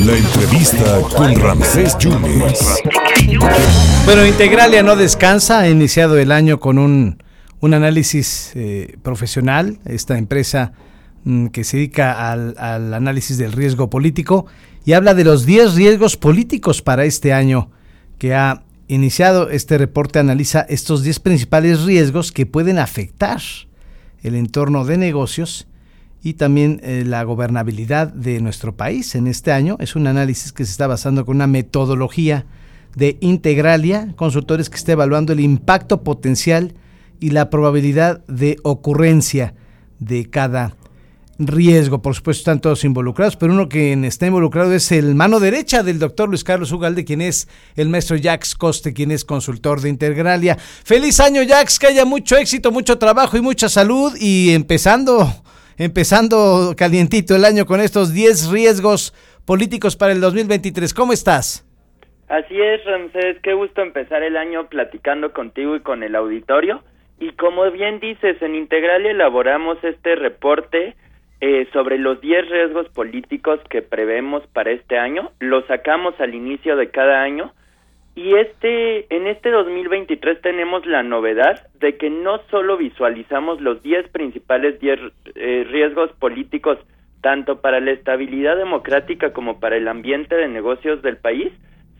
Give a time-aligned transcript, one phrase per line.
[0.00, 2.82] La entrevista con Ramsés Yunes.
[4.04, 7.22] Bueno, Integralia no descansa, ha iniciado el año con un,
[7.60, 10.72] un análisis eh, profesional, esta empresa
[11.24, 14.46] mm, que se dedica al, al, análisis del riesgo político
[14.84, 17.70] y habla de los 10 riesgos políticos para este año
[18.18, 19.48] que ha iniciado.
[19.50, 23.40] Este reporte analiza estos 10 principales riesgos que pueden afectar
[24.22, 25.68] el entorno de negocios
[26.24, 29.76] y también eh, la gobernabilidad de nuestro país en este año.
[29.78, 32.46] Es un análisis que se está basando con una metodología
[32.96, 36.72] de Integralia, consultores que está evaluando el impacto potencial
[37.20, 39.54] y la probabilidad de ocurrencia
[39.98, 40.74] de cada
[41.38, 42.00] riesgo.
[42.00, 45.98] Por supuesto, están todos involucrados, pero uno que está involucrado es el mano derecha del
[45.98, 50.56] doctor Luis Carlos Ugalde, quien es el maestro Jax Coste, quien es consultor de Integralia.
[50.56, 54.16] Feliz año, Jax, que haya mucho éxito, mucho trabajo y mucha salud.
[54.18, 55.43] Y empezando,
[55.78, 59.12] empezando calientito el año con estos 10 riesgos
[59.46, 60.94] políticos para el 2023.
[60.94, 61.66] ¿Cómo estás?
[62.28, 66.82] Así es, Ramsés, qué gusto empezar el año platicando contigo y con el auditorio.
[67.20, 70.96] Y como bien dices, en Integralia elaboramos este reporte
[71.40, 75.32] eh, sobre los 10 riesgos políticos que prevemos para este año.
[75.38, 77.52] Lo sacamos al inicio de cada año
[78.16, 84.08] y este en este 2023 tenemos la novedad de que no solo visualizamos los 10
[84.10, 85.00] principales 10
[85.34, 86.78] eh, riesgos políticos
[87.20, 91.50] tanto para la estabilidad democrática como para el ambiente de negocios del país,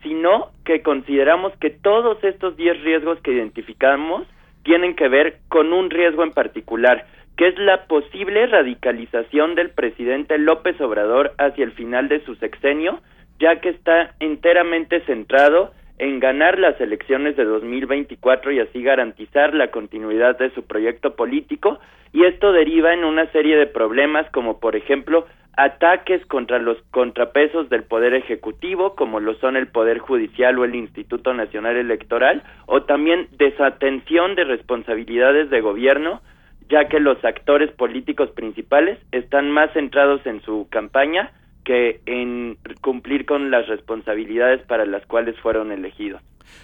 [0.03, 4.27] sino que consideramos que todos estos 10 riesgos que identificamos
[4.63, 7.07] tienen que ver con un riesgo en particular
[7.37, 13.01] que es la posible radicalización del presidente López Obrador hacia el final de su sexenio,
[13.39, 19.71] ya que está enteramente centrado en ganar las elecciones de 2024 y así garantizar la
[19.71, 21.79] continuidad de su proyecto político,
[22.11, 25.25] y esto deriva en una serie de problemas como por ejemplo
[25.57, 30.75] ataques contra los contrapesos del poder ejecutivo, como lo son el Poder Judicial o el
[30.75, 36.21] Instituto Nacional Electoral, o también desatención de responsabilidades de gobierno,
[36.69, 41.31] ya que los actores políticos principales están más centrados en su campaña
[41.65, 46.21] que en cumplir con las responsabilidades para las cuales fueron elegidos.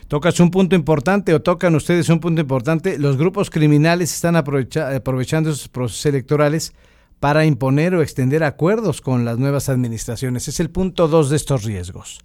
[0.07, 2.97] Tocas un punto importante o tocan ustedes un punto importante.
[2.97, 6.73] Los grupos criminales están aprovechando esos procesos electorales
[7.19, 10.47] para imponer o extender acuerdos con las nuevas administraciones.
[10.47, 12.19] Es el punto dos de estos riesgos.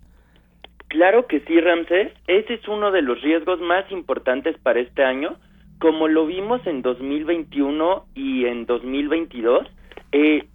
[0.89, 2.13] Claro que sí, Ramsés.
[2.29, 5.37] Ese es uno de los riesgos más importantes para este año
[5.79, 9.67] como lo vimos en 2021 y en 2022,
[10.13, 10.46] eh,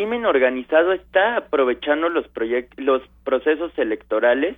[0.00, 2.24] crimen organizado está aprovechando los,
[2.78, 4.56] los procesos electorales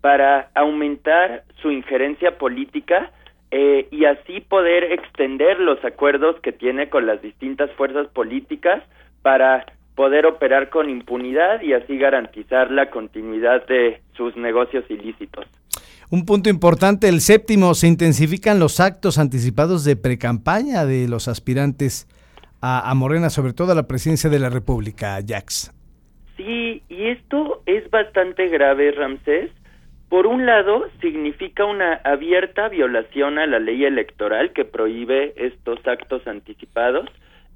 [0.00, 3.10] para aumentar su injerencia política
[3.50, 8.84] eh, y así poder extender los acuerdos que tiene con las distintas fuerzas políticas
[9.22, 9.66] para
[9.96, 15.44] poder operar con impunidad y así garantizar la continuidad de sus negocios ilícitos.
[16.08, 22.06] Un punto importante, el séptimo, se intensifican los actos anticipados de precampaña de los aspirantes
[22.66, 25.72] a, Morena, sobre todo a la presidencia de la República, Jax.
[26.36, 29.50] Sí, y esto es bastante grave, Ramsés.
[30.08, 36.26] Por un lado, significa una abierta violación a la ley electoral que prohíbe estos actos
[36.26, 37.08] anticipados,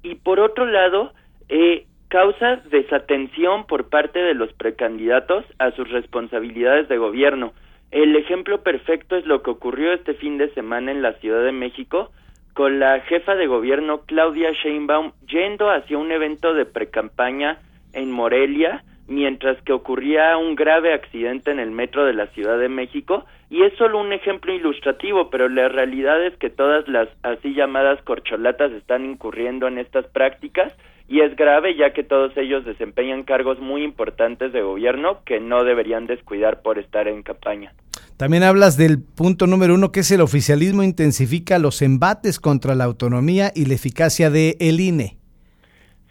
[0.03, 1.13] y por otro lado,
[1.47, 7.53] eh, causa desatención por parte de los precandidatos a sus responsabilidades de gobierno
[7.91, 11.51] el ejemplo perfecto es lo que ocurrió este fin de semana en la Ciudad de
[11.51, 12.11] México
[12.59, 17.59] con la jefa de gobierno Claudia Sheinbaum yendo hacia un evento de precampaña
[17.93, 22.67] en Morelia mientras que ocurría un grave accidente en el metro de la Ciudad de
[22.67, 27.53] México y es solo un ejemplo ilustrativo, pero la realidad es que todas las así
[27.53, 30.75] llamadas corcholatas están incurriendo en estas prácticas
[31.07, 35.63] y es grave ya que todos ellos desempeñan cargos muy importantes de gobierno que no
[35.63, 37.71] deberían descuidar por estar en campaña.
[38.19, 42.83] También hablas del punto número uno, que es el oficialismo intensifica los embates contra la
[42.83, 45.15] autonomía y la eficacia de el INE.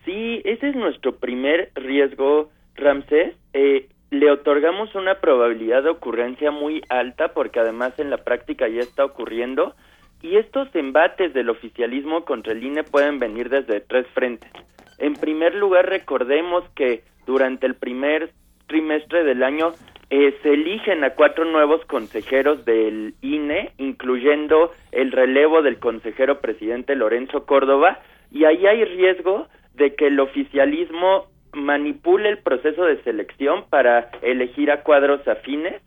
[0.07, 3.37] Sí, ese es nuestro primer riesgo, Ramsés.
[3.53, 8.81] Eh, le otorgamos una probabilidad de ocurrencia muy alta porque además en la práctica ya
[8.81, 9.75] está ocurriendo
[10.23, 14.51] y estos embates del oficialismo contra el INE pueden venir desde tres frentes.
[14.97, 18.33] En primer lugar, recordemos que durante el primer
[18.67, 19.75] trimestre del año
[20.11, 26.95] eh, se eligen a cuatro nuevos consejeros del INE, incluyendo el relevo del consejero presidente
[26.97, 28.01] Lorenzo Córdoba,
[28.31, 34.71] y ahí hay riesgo de que el oficialismo manipule el proceso de selección para elegir
[34.71, 35.81] a cuadros afines.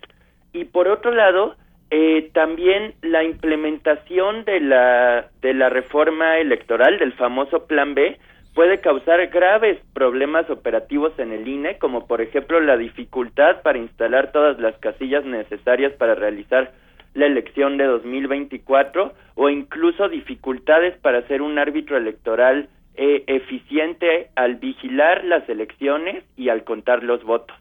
[0.54, 1.56] Y por otro lado,
[1.90, 8.18] eh, también la implementación de la, de la reforma electoral, del famoso Plan B,
[8.54, 14.32] puede causar graves problemas operativos en el INE, como por ejemplo la dificultad para instalar
[14.32, 16.74] todas las casillas necesarias para realizar
[17.14, 24.56] la elección de 2024 o incluso dificultades para ser un árbitro electoral eh, eficiente al
[24.56, 27.56] vigilar las elecciones y al contar los votos.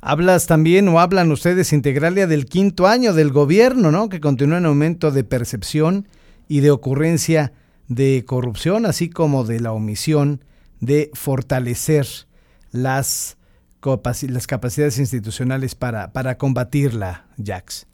[0.00, 4.08] Hablas también o hablan ustedes, Integralia, del quinto año del gobierno, ¿no?
[4.08, 6.06] Que continúa en aumento de percepción
[6.48, 7.52] y de ocurrencia
[7.88, 10.40] de corrupción, así como de la omisión
[10.80, 12.04] de fortalecer
[12.72, 13.36] las,
[13.80, 17.86] capacidades institucionales para, para combatirla, Jax.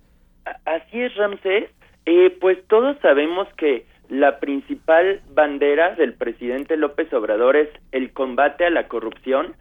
[0.64, 1.70] Así es, Ramsés.
[2.06, 8.67] Eh, pues todos sabemos que la principal bandera del presidente López Obrador es el combate
[8.67, 9.55] a la corrupción,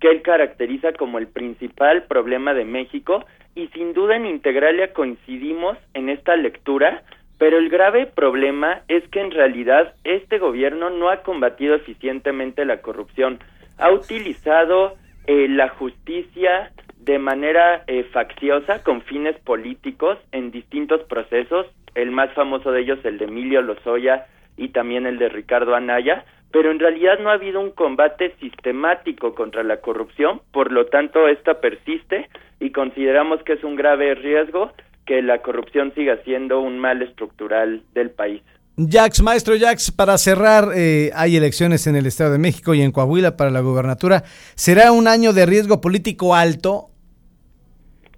[0.00, 5.78] que él caracteriza como el principal problema de México, y sin duda en Integralia coincidimos
[5.94, 7.04] en esta lectura,
[7.38, 12.80] pero el grave problema es que en realidad este gobierno no ha combatido eficientemente la
[12.80, 13.38] corrupción,
[13.78, 14.94] ha utilizado
[15.26, 22.32] eh, la justicia de manera eh, facciosa con fines políticos en distintos procesos, el más
[22.32, 24.26] famoso de ellos el de Emilio Lozoya
[24.56, 29.34] y también el de Ricardo Anaya, pero en realidad no ha habido un combate sistemático
[29.34, 32.28] contra la corrupción, por lo tanto esta persiste
[32.60, 34.72] y consideramos que es un grave riesgo
[35.06, 38.42] que la corrupción siga siendo un mal estructural del país.
[38.76, 42.90] Jax, maestro Jax, para cerrar, eh, hay elecciones en el Estado de México y en
[42.90, 44.22] Coahuila para la gubernatura.
[44.56, 46.88] ¿Será un año de riesgo político alto?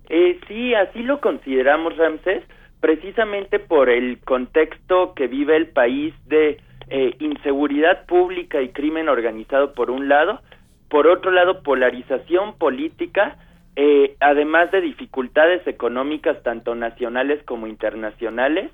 [0.09, 2.43] Eh, sí, así lo consideramos, Ramsés,
[2.81, 6.59] precisamente por el contexto que vive el país de
[6.89, 10.41] eh, inseguridad pública y crimen organizado por un lado,
[10.89, 13.37] por otro lado polarización política,
[13.77, 18.71] eh, además de dificultades económicas tanto nacionales como internacionales,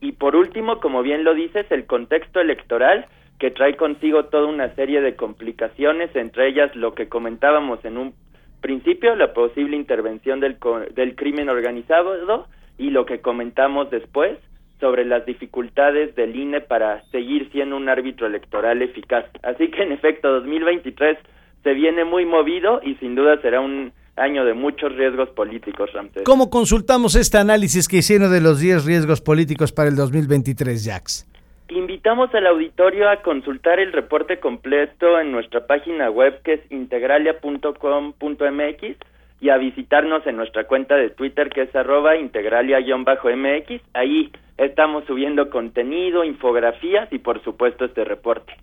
[0.00, 3.06] y por último, como bien lo dices, el contexto electoral
[3.38, 8.14] que trae consigo toda una serie de complicaciones, entre ellas lo que comentábamos en un
[8.60, 10.56] principio, la posible intervención del,
[10.94, 12.46] del crimen organizado
[12.78, 14.38] y lo que comentamos después
[14.80, 19.24] sobre las dificultades del INE para seguir siendo un árbitro electoral eficaz.
[19.42, 21.18] Así que en efecto 2023
[21.62, 26.24] se viene muy movido y sin duda será un año de muchos riesgos políticos, Ramsés.
[26.24, 31.26] ¿Cómo consultamos este análisis que hicieron de los 10 riesgos políticos para el 2023, Jax?
[31.68, 38.96] Invitamos al auditorio a consultar el reporte completo en nuestra página web que es integralia.com.mx
[39.40, 43.82] y a visitarnos en nuestra cuenta de Twitter que es arroba integralia-mx.
[43.94, 48.54] Ahí estamos subiendo contenido, infografías y por supuesto este reporte.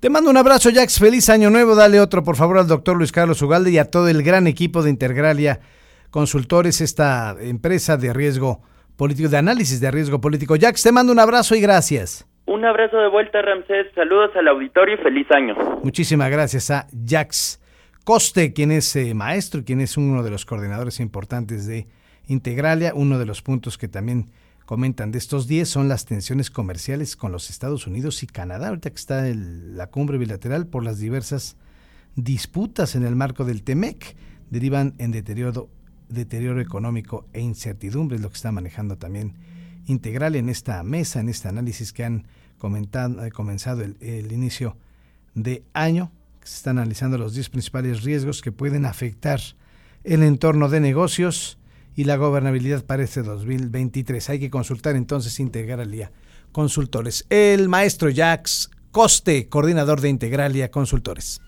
[0.00, 0.98] Te mando un abrazo, Jax.
[0.98, 1.74] Feliz año nuevo.
[1.74, 4.82] Dale otro, por favor, al doctor Luis Carlos Ugalde y a todo el gran equipo
[4.82, 5.60] de Integralia
[6.10, 8.62] Consultores, esta empresa de riesgo
[8.96, 10.54] político, de análisis de riesgo político.
[10.60, 12.26] Jax, te mando un abrazo y gracias.
[12.46, 13.86] Un abrazo de vuelta, Ramsés.
[13.94, 15.54] Saludos al auditorio y feliz año.
[15.82, 17.60] Muchísimas gracias a Jax
[18.04, 21.86] Coste, quien es eh, maestro y quien es uno de los coordinadores importantes de
[22.26, 22.92] Integralia.
[22.94, 24.30] Uno de los puntos que también
[24.64, 28.90] comentan de estos días son las tensiones comerciales con los Estados Unidos y Canadá, ahorita
[28.90, 31.56] que está la cumbre bilateral por las diversas
[32.16, 34.16] disputas en el marco del TEMEC,
[34.50, 35.68] derivan en deterioro,
[36.08, 39.34] deterioro económico e incertidumbre, es lo que está manejando también
[39.86, 42.26] integral en esta mesa, en este análisis que han
[42.58, 44.76] comentado, comenzado el, inicio
[45.34, 46.10] de año.
[46.42, 49.40] Se están analizando los 10 principales riesgos que pueden afectar
[50.04, 51.58] el entorno de negocios
[51.96, 54.30] y la gobernabilidad para este 2023.
[54.30, 56.12] Hay que consultar entonces Integralia
[56.52, 57.26] Consultores.
[57.30, 61.40] El maestro Jax Coste, coordinador de Integralia Consultores.